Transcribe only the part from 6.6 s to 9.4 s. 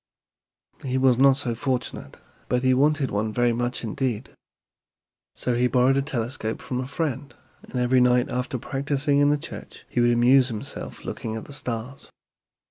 a friend, and every night after practicing in the